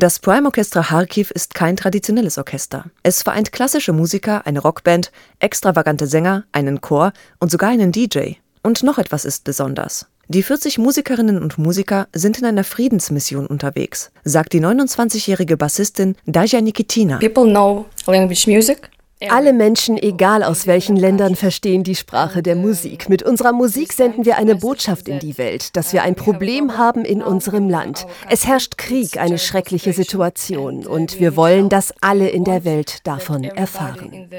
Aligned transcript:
Das 0.00 0.20
Prime 0.20 0.46
Orchestra 0.46 0.82
Kharkiv 0.82 1.32
ist 1.32 1.54
kein 1.54 1.74
traditionelles 1.74 2.38
Orchester. 2.38 2.84
Es 3.02 3.24
vereint 3.24 3.50
klassische 3.50 3.92
Musiker, 3.92 4.46
eine 4.46 4.60
Rockband, 4.60 5.10
extravagante 5.40 6.06
Sänger, 6.06 6.44
einen 6.52 6.80
Chor 6.80 7.12
und 7.40 7.50
sogar 7.50 7.70
einen 7.70 7.90
DJ. 7.90 8.34
Und 8.62 8.84
noch 8.84 8.98
etwas 8.98 9.24
ist 9.24 9.42
besonders. 9.42 10.06
Die 10.28 10.44
40 10.44 10.78
Musikerinnen 10.78 11.42
und 11.42 11.58
Musiker 11.58 12.06
sind 12.12 12.38
in 12.38 12.44
einer 12.44 12.62
Friedensmission 12.62 13.48
unterwegs, 13.48 14.12
sagt 14.22 14.52
die 14.52 14.60
29-jährige 14.60 15.56
Bassistin 15.56 16.14
Daja 16.26 16.60
Nikitina. 16.60 17.18
People 17.18 17.50
know 17.50 17.86
language 18.06 18.46
music. 18.46 18.90
Alle 19.28 19.52
Menschen, 19.52 19.96
egal 19.96 20.44
aus 20.44 20.68
welchen 20.68 20.94
Ländern, 20.94 21.34
verstehen 21.34 21.82
die 21.82 21.96
Sprache 21.96 22.40
der 22.40 22.54
Musik. 22.54 23.08
Mit 23.08 23.24
unserer 23.24 23.52
Musik 23.52 23.92
senden 23.92 24.24
wir 24.24 24.36
eine 24.36 24.54
Botschaft 24.54 25.08
in 25.08 25.18
die 25.18 25.38
Welt, 25.38 25.76
dass 25.76 25.92
wir 25.92 26.02
ein 26.02 26.14
Problem 26.14 26.78
haben 26.78 27.04
in 27.04 27.20
unserem 27.20 27.68
Land. 27.68 28.06
Es 28.30 28.46
herrscht 28.46 28.78
Krieg, 28.78 29.18
eine 29.18 29.38
schreckliche 29.38 29.92
Situation. 29.92 30.86
Und 30.86 31.18
wir 31.18 31.34
wollen, 31.34 31.68
dass 31.68 31.92
alle 32.00 32.28
in 32.28 32.44
der 32.44 32.64
Welt 32.64 33.06
davon 33.06 33.42
erfahren. 33.42 34.30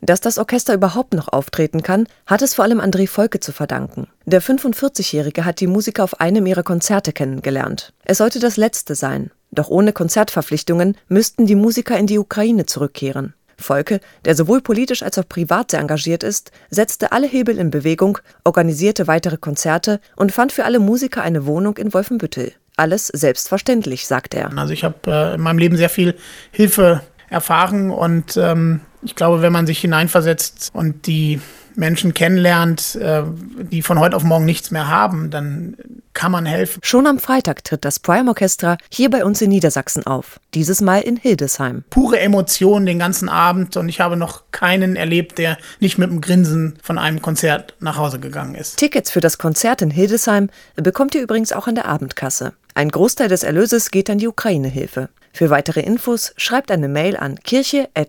Dass 0.00 0.20
das 0.20 0.38
Orchester 0.38 0.74
überhaupt 0.74 1.12
noch 1.12 1.28
auftreten 1.28 1.82
kann, 1.82 2.06
hat 2.26 2.40
es 2.40 2.54
vor 2.54 2.64
allem 2.64 2.80
André 2.80 3.06
Volke 3.06 3.40
zu 3.40 3.52
verdanken. 3.52 4.06
Der 4.24 4.40
45-Jährige 4.40 5.44
hat 5.44 5.60
die 5.60 5.66
Musiker 5.66 6.04
auf 6.04 6.20
einem 6.20 6.46
ihrer 6.46 6.62
Konzerte 6.62 7.12
kennengelernt. 7.12 7.92
Es 8.04 8.18
sollte 8.18 8.38
das 8.38 8.56
letzte 8.56 8.94
sein. 8.94 9.30
Doch 9.52 9.68
ohne 9.68 9.92
Konzertverpflichtungen 9.92 10.96
müssten 11.08 11.46
die 11.46 11.54
Musiker 11.54 11.98
in 11.98 12.06
die 12.06 12.18
Ukraine 12.18 12.66
zurückkehren. 12.66 13.34
Volke, 13.58 14.00
der 14.24 14.34
sowohl 14.34 14.60
politisch 14.60 15.02
als 15.02 15.18
auch 15.18 15.28
privat 15.28 15.70
sehr 15.70 15.80
engagiert 15.80 16.24
ist, 16.24 16.50
setzte 16.70 17.12
alle 17.12 17.26
Hebel 17.26 17.58
in 17.58 17.70
Bewegung, 17.70 18.18
organisierte 18.44 19.06
weitere 19.06 19.36
Konzerte 19.36 20.00
und 20.16 20.32
fand 20.32 20.52
für 20.52 20.64
alle 20.64 20.80
Musiker 20.80 21.22
eine 21.22 21.46
Wohnung 21.46 21.76
in 21.76 21.92
Wolfenbüttel. 21.94 22.52
Alles 22.76 23.08
selbstverständlich, 23.08 24.06
sagt 24.06 24.34
er. 24.34 24.56
Also 24.56 24.72
ich 24.72 24.84
habe 24.84 24.96
äh, 25.06 25.34
in 25.34 25.42
meinem 25.42 25.58
Leben 25.58 25.76
sehr 25.76 25.90
viel 25.90 26.16
Hilfe 26.50 27.02
erfahren 27.28 27.90
und 27.90 28.36
ähm, 28.36 28.80
ich 29.02 29.14
glaube, 29.14 29.42
wenn 29.42 29.52
man 29.52 29.66
sich 29.66 29.80
hineinversetzt 29.80 30.70
und 30.72 31.06
die 31.06 31.40
Menschen 31.76 32.14
kennenlernt, 32.14 32.96
äh, 32.96 33.22
die 33.70 33.82
von 33.82 33.98
heute 33.98 34.16
auf 34.16 34.24
morgen 34.24 34.44
nichts 34.44 34.70
mehr 34.70 34.88
haben, 34.88 35.30
dann 35.30 35.76
kann 36.14 36.32
man 36.32 36.46
helfen. 36.46 36.80
Schon 36.84 37.06
am 37.06 37.18
Freitag 37.18 37.64
tritt 37.64 37.84
das 37.84 37.98
Prime 37.98 38.28
Orchestra 38.28 38.78
hier 38.90 39.10
bei 39.10 39.24
uns 39.24 39.40
in 39.42 39.50
Niedersachsen 39.50 40.06
auf. 40.06 40.40
Dieses 40.54 40.80
Mal 40.80 41.00
in 41.00 41.16
Hildesheim. 41.16 41.84
Pure 41.90 42.20
Emotionen 42.20 42.86
den 42.86 42.98
ganzen 42.98 43.28
Abend 43.28 43.76
und 43.76 43.88
ich 43.88 44.00
habe 44.00 44.16
noch 44.16 44.42
keinen 44.52 44.96
erlebt, 44.96 45.38
der 45.38 45.58
nicht 45.80 45.98
mit 45.98 46.10
einem 46.10 46.20
Grinsen 46.20 46.78
von 46.82 46.98
einem 46.98 47.22
Konzert 47.22 47.74
nach 47.80 47.96
Hause 47.96 48.20
gegangen 48.20 48.54
ist. 48.54 48.76
Tickets 48.76 49.10
für 49.10 49.20
das 49.20 49.38
Konzert 49.38 49.82
in 49.82 49.90
Hildesheim 49.90 50.50
bekommt 50.76 51.14
ihr 51.14 51.22
übrigens 51.22 51.52
auch 51.52 51.66
an 51.66 51.74
der 51.74 51.86
Abendkasse. 51.86 52.52
Ein 52.74 52.90
Großteil 52.90 53.28
des 53.28 53.42
Erlöses 53.42 53.90
geht 53.90 54.08
an 54.10 54.18
die 54.18 54.28
Ukraine-Hilfe. 54.28 55.08
Für 55.32 55.48
weitere 55.50 55.80
Infos 55.80 56.34
schreibt 56.36 56.70
eine 56.70 56.88
Mail 56.88 57.16
an 57.16 57.40
kirche.ffn.de. 57.42 58.02